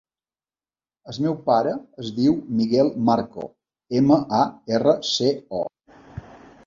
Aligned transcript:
El 1.11 1.19
meu 1.25 1.35
pare 1.49 1.73
es 2.03 2.09
diu 2.15 2.33
Miguel 2.61 2.89
Marco: 3.11 3.45
ema, 4.01 4.19
a, 4.39 4.43
erra, 4.79 4.97
ce, 5.11 5.31
o. 5.63 6.23